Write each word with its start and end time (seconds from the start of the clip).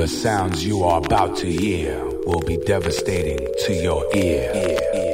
The 0.00 0.08
sounds 0.08 0.64
you 0.64 0.82
are 0.84 0.96
about 0.96 1.36
to 1.36 1.52
hear 1.52 2.02
will 2.24 2.40
be 2.40 2.56
devastating 2.56 3.46
to 3.66 3.74
your 3.74 4.02
ear. 4.16 4.70
that 4.94 5.09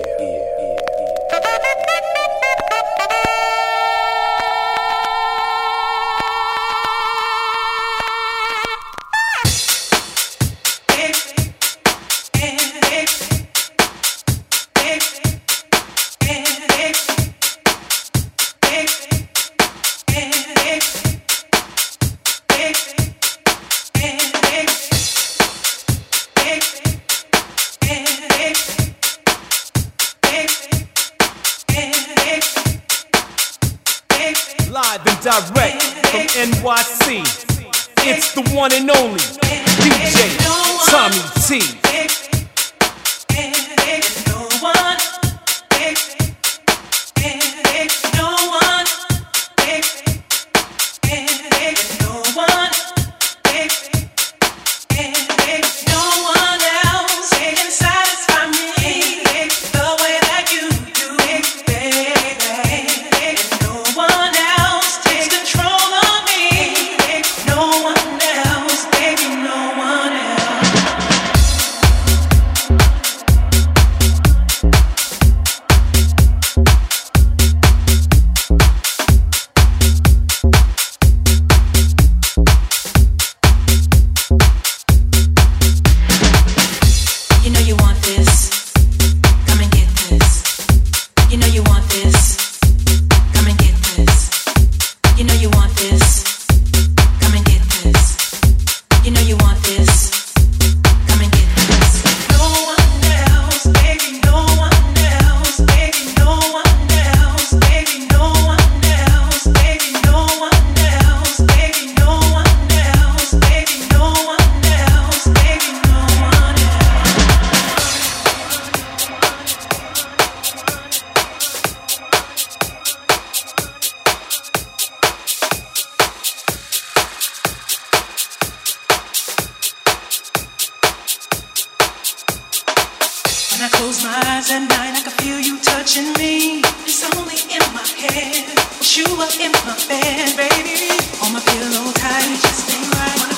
I 133.66 133.68
close 133.70 134.04
my 134.04 134.14
eyes 134.28 134.48
at 134.52 134.60
night, 134.60 134.94
I 134.94 135.02
can 135.02 135.10
feel 135.18 135.40
you 135.40 135.58
touching 135.58 136.12
me. 136.22 136.60
It's 136.86 137.02
only 137.02 137.34
in 137.50 137.58
my 137.74 137.82
head, 137.98 138.54
but 138.54 138.96
you 138.96 139.06
are 139.18 139.34
in 139.42 139.50
my 139.66 139.74
bed, 139.90 140.36
baby. 140.38 140.94
On 141.26 141.32
my 141.32 141.40
pillow 141.40 141.90
tight, 141.90 142.38
just 142.42 142.70
ain't 142.70 142.94
right. 142.94 143.35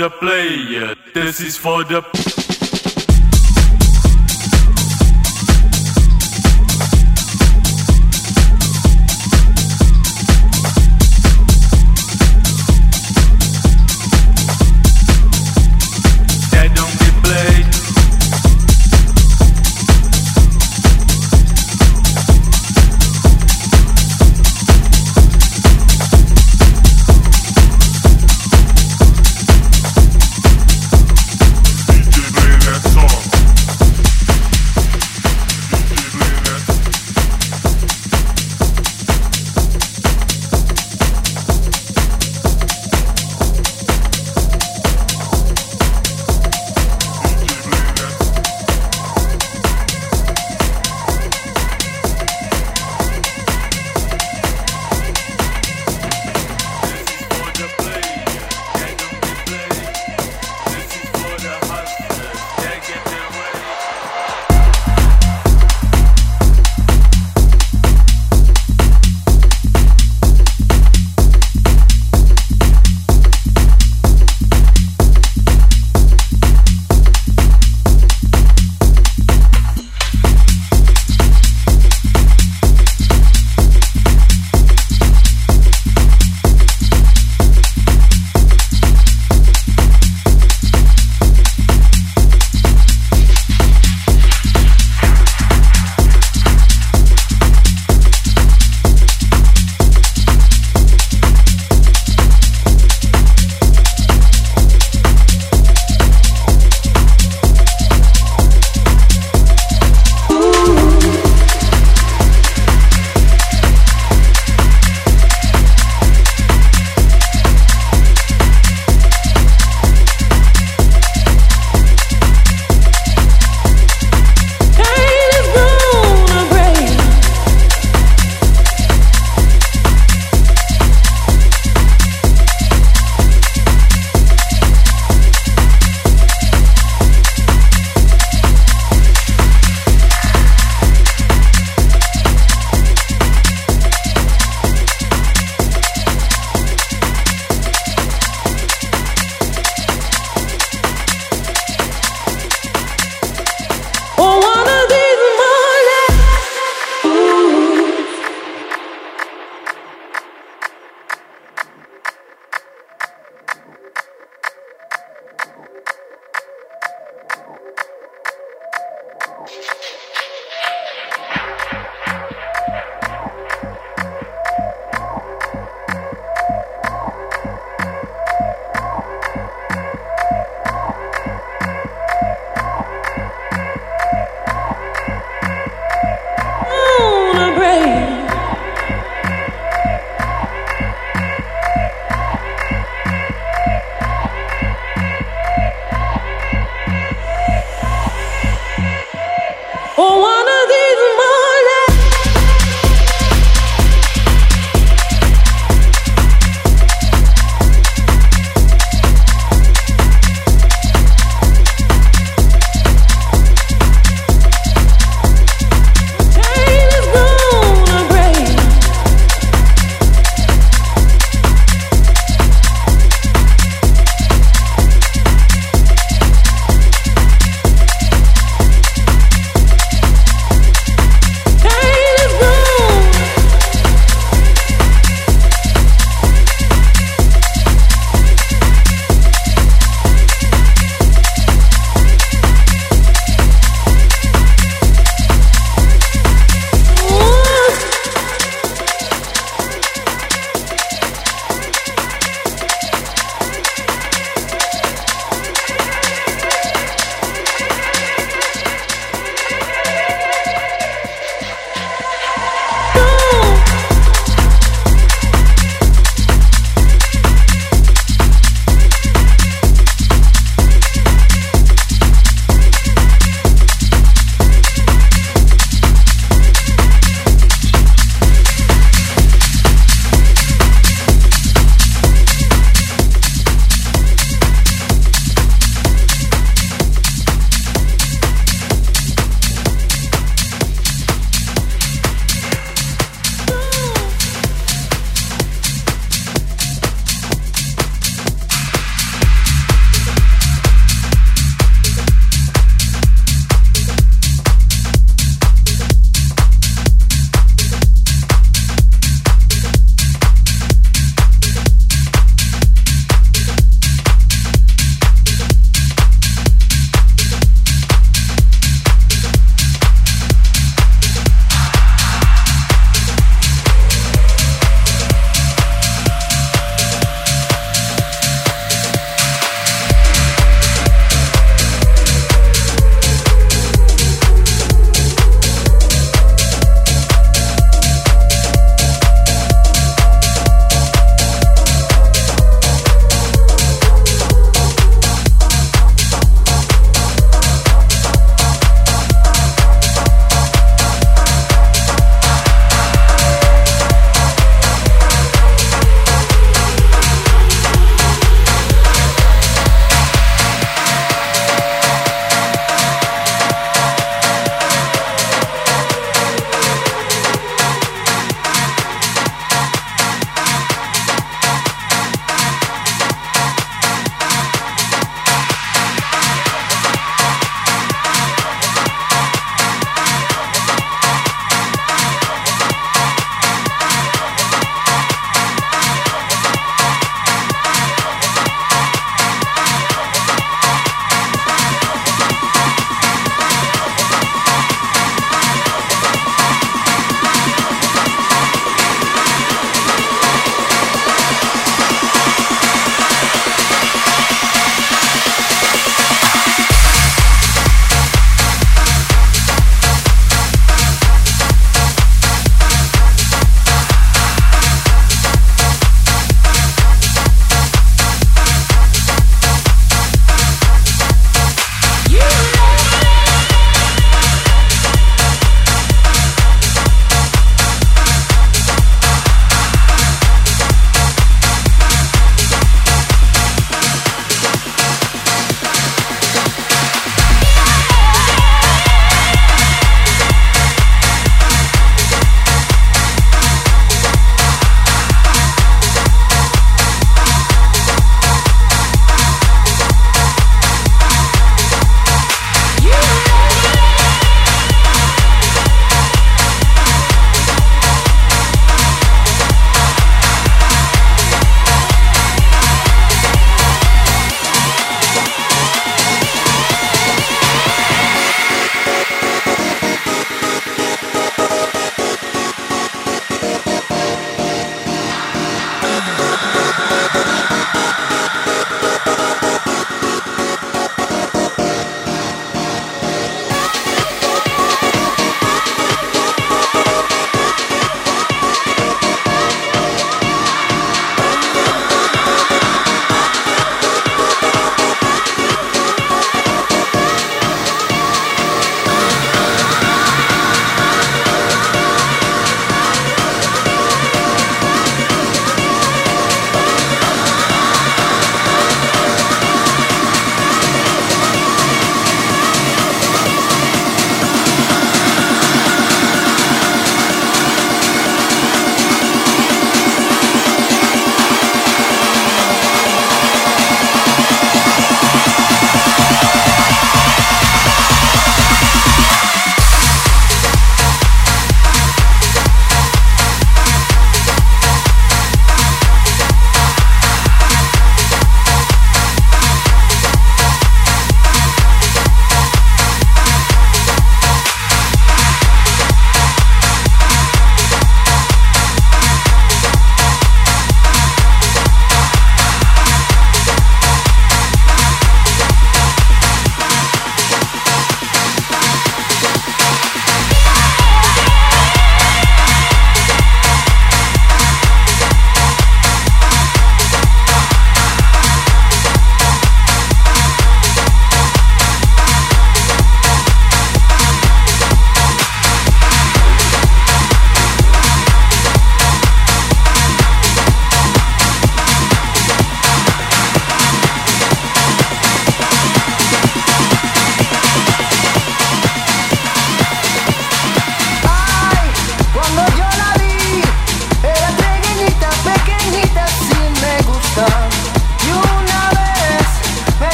The 0.00 0.08
player. 0.08 0.94
This 1.12 1.40
is 1.40 1.56
for 1.58 1.84
the. 1.84 2.09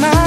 my 0.00 0.21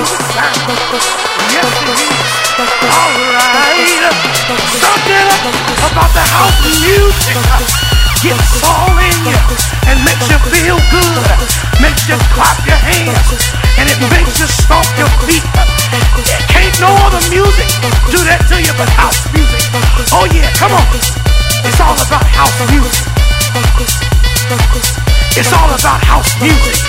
All 0.00 0.06
right. 0.06 0.16
Something 4.80 5.28
about 5.92 6.08
the 6.16 6.24
house 6.24 6.56
music 6.64 7.36
gets 8.24 8.64
all 8.64 8.96
in 8.96 9.12
you 9.28 9.36
and 9.92 10.00
makes 10.00 10.24
you 10.24 10.40
feel 10.48 10.80
good, 10.88 11.20
makes 11.84 12.08
you 12.08 12.16
clap 12.32 12.56
your 12.64 12.80
hands, 12.80 13.52
and 13.76 13.92
it 13.92 14.00
makes 14.08 14.40
you 14.40 14.48
stomp 14.48 14.88
your 14.96 15.12
feet. 15.28 15.44
Can't 16.48 16.72
no 16.80 16.96
other 17.04 17.20
music 17.28 17.68
do 18.08 18.24
that 18.24 18.40
to 18.48 18.56
you 18.56 18.72
but 18.80 18.88
house 18.96 19.20
music. 19.36 19.60
Oh 20.16 20.24
yeah, 20.32 20.48
come 20.56 20.72
on. 20.72 20.88
It's 20.96 21.76
all 21.76 21.92
about 21.92 22.24
house 22.24 22.56
music. 22.72 23.04
It's 25.36 25.52
all 25.52 25.68
about 25.68 26.00
house 26.08 26.32
music. 26.40 26.88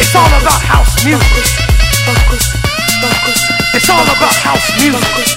It's 0.00 0.16
all 0.16 0.26
about 0.26 0.60
house 0.64 1.04
music. 1.04 1.44
It's 3.74 3.90
all 3.90 4.02
about 4.02 4.34
house 4.40 4.68
music. 4.80 5.36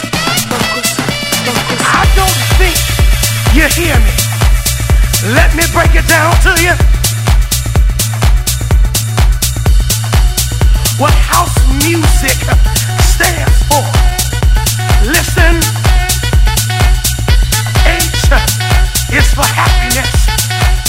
I 1.84 2.08
don't 2.16 2.40
think 2.56 2.80
you 3.54 3.68
hear 3.76 4.00
me. 4.00 4.14
Let 5.36 5.54
me 5.54 5.64
break 5.76 5.94
it 5.94 6.08
down 6.08 6.32
to 6.48 6.52
you. 6.64 6.74
What 10.98 11.14
house 11.14 11.60
music 11.84 12.40
stands 13.04 13.60
for. 13.68 13.84
Listen. 15.06 15.60
H 17.84 18.32
is 19.12 19.28
for 19.36 19.46
happiness. 19.46 20.12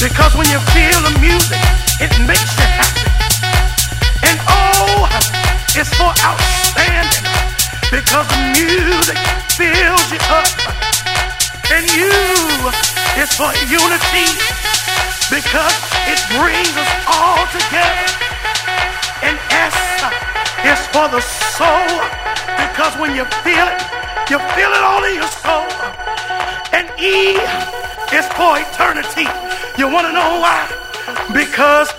Because 0.01 0.35
when 0.37 0.49
you 0.49 0.61
feel 0.71 1.03
the 1.03 1.19
music, 1.19 1.61
it 2.01 2.13
makes 2.27 2.57
you 2.57 2.65
happy. 2.65 3.04
Is 5.75 5.91
for 5.95 6.15
outstanding. 6.23 7.27
Because 7.91 8.27
the 8.31 8.41
music 8.55 9.19
fills 9.59 10.07
you 10.15 10.23
up. 10.31 10.47
And 11.75 11.83
U 11.91 12.15
is 13.19 13.35
for 13.35 13.51
unity 13.67 14.31
because 15.35 15.75
it 16.07 16.21
brings 16.31 16.71
us 16.79 16.93
all 17.11 17.43
together. 17.51 18.07
And 19.27 19.35
S 19.51 19.75
is 20.63 20.81
for 20.95 21.09
the 21.09 21.21
soul 21.59 21.91
because 22.55 22.95
when 23.01 23.17
you 23.17 23.25
feel 23.43 23.67
it, 23.67 23.81
you 24.31 24.39
feel 24.55 24.71
it 24.71 24.83
all 24.83 25.03
in 25.03 25.15
your 25.15 25.33
soul. 25.43 25.67
And 26.71 26.87
E 27.01 27.35
is 28.15 28.27
for 28.39 28.59
eternity. 28.63 29.27
You 29.77 29.91
want 29.91 30.07
to 30.07 30.13
know 30.13 30.39
why? 30.39 30.71
Because 31.33 31.91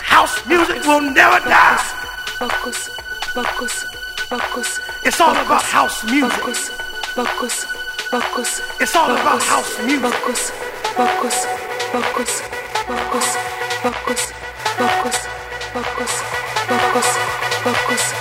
house 0.00 0.46
music 0.46 0.84
will 0.84 1.00
never 1.00 1.40
die. 1.48 2.95
Bacchus, 3.36 3.84
Bacchus. 4.30 4.80
It's 5.04 5.20
all 5.20 5.36
about 5.36 5.60
house 5.60 6.02
music. 6.04 6.30
Bacchus, 6.40 6.70
Bacchus, 7.14 7.66
Bacchus. 8.10 8.62
It's 8.80 8.96
all 8.96 9.10
about 9.10 9.42
house 9.42 9.76
music. 9.84 10.00
Bacchus, 10.00 10.52
Bacchus, 10.96 11.44
Bacchus, 11.92 12.40
Bacchus, 12.88 13.36
Bacchus, 13.82 14.32
Bacchus, 14.78 15.18
Bacchus, 15.74 16.14
Bacchus, 16.66 17.08
Bacchus, 17.62 18.15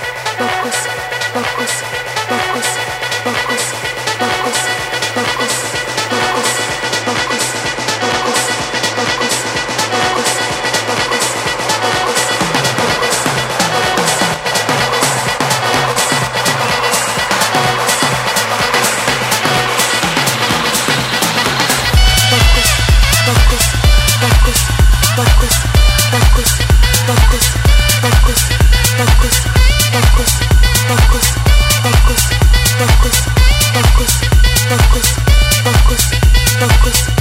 focus. 36.59 37.14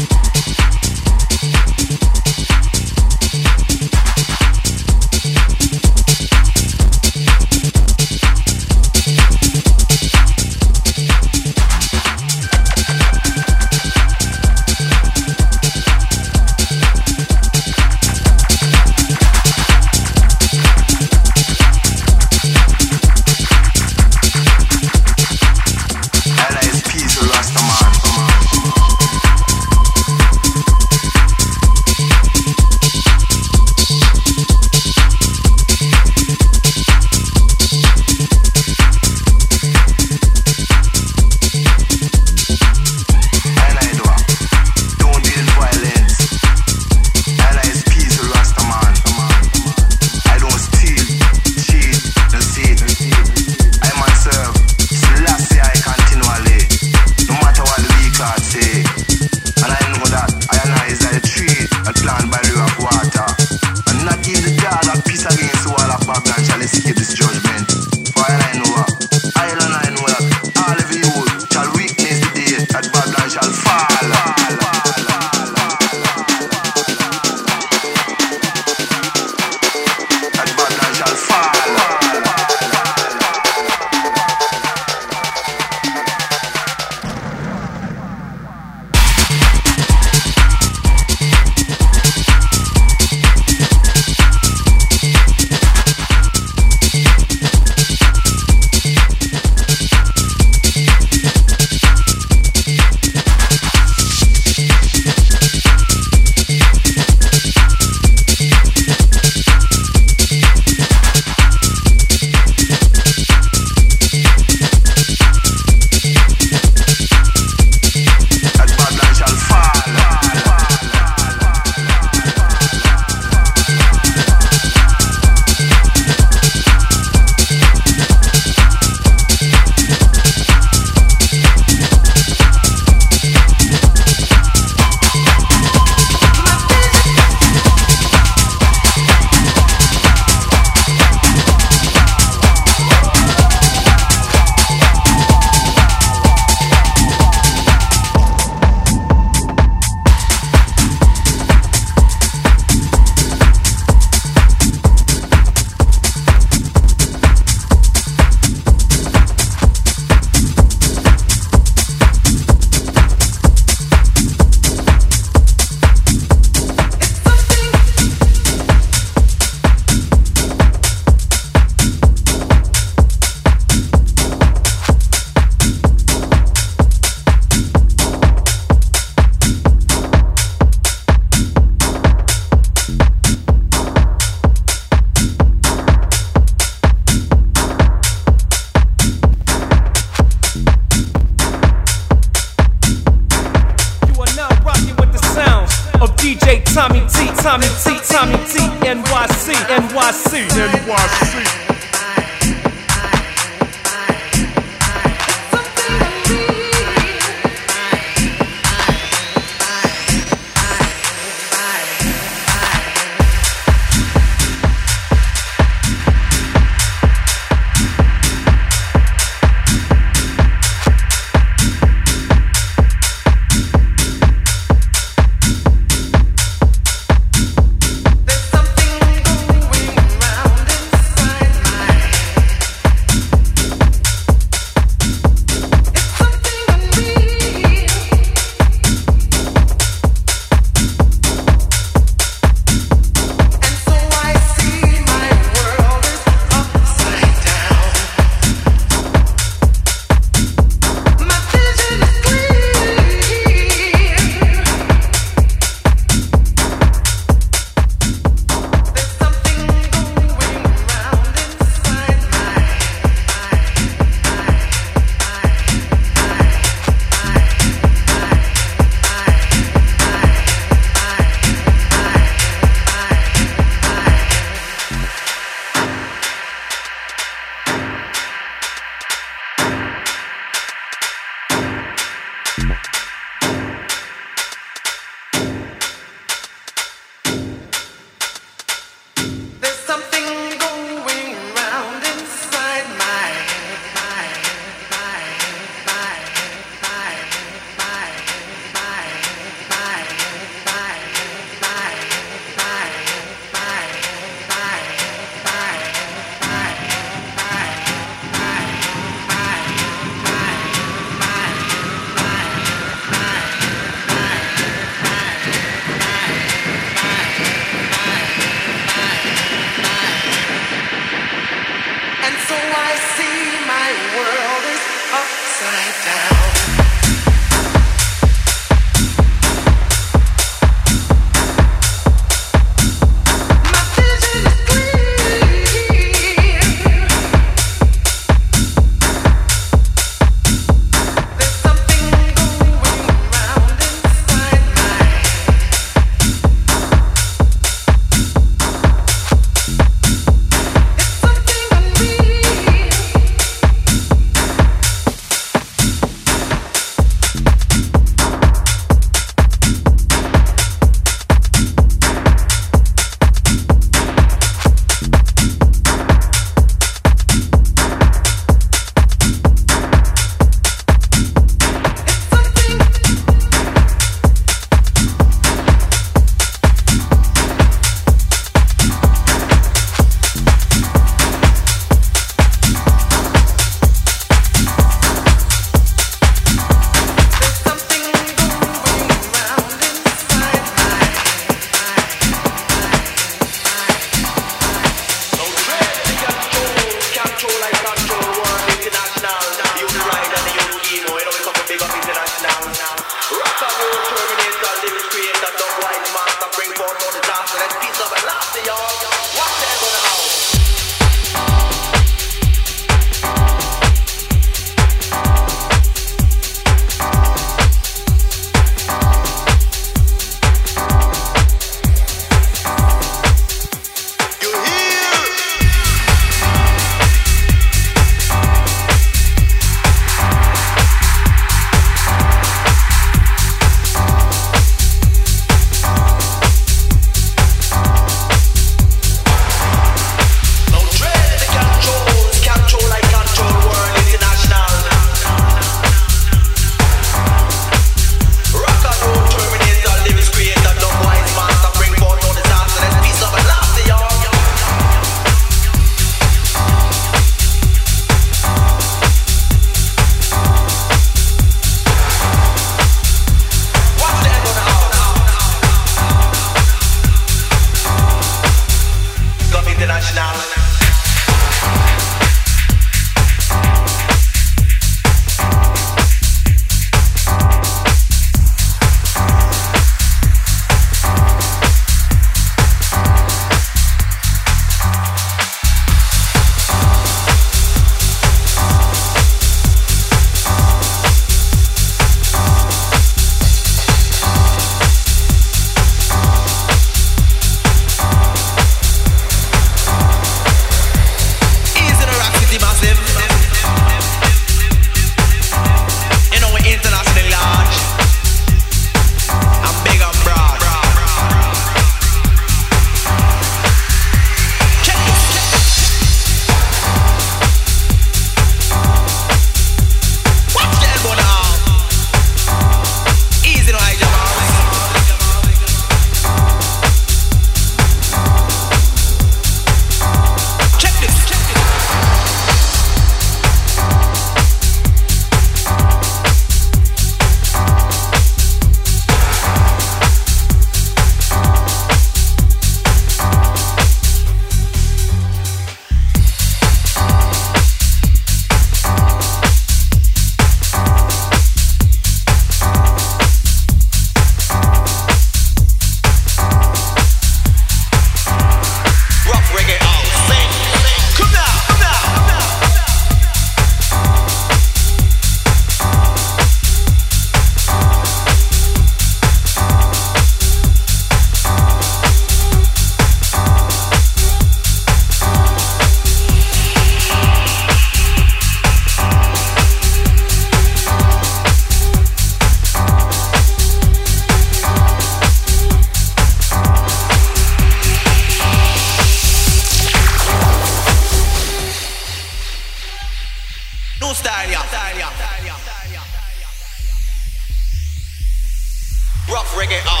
reggae 599.61 600.00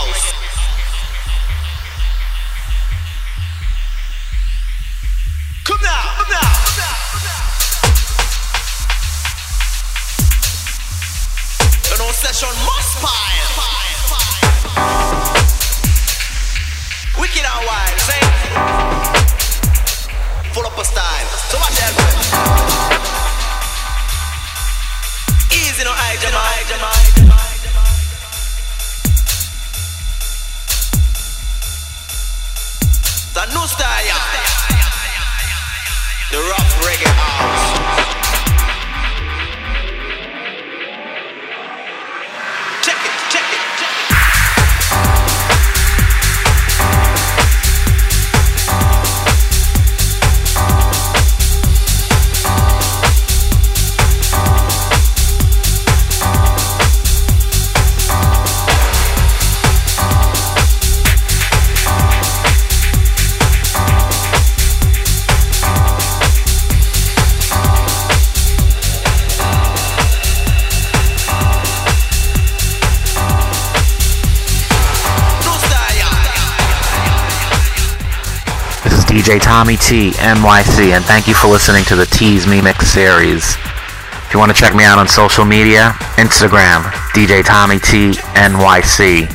DJ 79.21 79.39
Tommy 79.39 79.77
T 79.77 80.09
NYC, 80.13 80.93
and 80.93 81.05
thank 81.05 81.27
you 81.27 81.35
for 81.35 81.47
listening 81.47 81.83
to 81.83 81.95
the 81.95 82.07
Tease 82.07 82.47
Me 82.47 82.59
Mix 82.59 82.87
series. 82.87 83.53
If 83.53 84.29
you 84.33 84.39
want 84.39 84.51
to 84.51 84.57
check 84.59 84.73
me 84.73 84.83
out 84.83 84.97
on 84.97 85.07
social 85.07 85.45
media, 85.45 85.91
Instagram, 86.17 86.81
DJ 87.13 87.45
Tommy 87.45 87.77
T 87.77 88.13
NYC, 88.33 89.29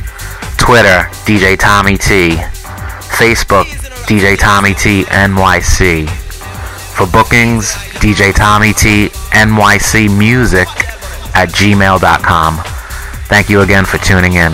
Twitter, 0.56 1.08
DJ 1.22 1.56
Tommy 1.56 1.96
T, 1.96 2.34
Facebook, 3.14 3.66
DJ 4.08 4.36
Tommy 4.36 4.74
T 4.74 5.04
NYC. 5.04 6.08
For 6.96 7.06
bookings, 7.06 7.70
DJ 8.02 8.34
Tommy 8.34 8.72
T 8.72 9.10
NYC 9.30 10.18
Music 10.18 10.66
at 11.36 11.50
gmail.com. 11.50 12.56
Thank 13.28 13.48
you 13.48 13.60
again 13.60 13.84
for 13.84 13.98
tuning 13.98 14.32
in. 14.32 14.52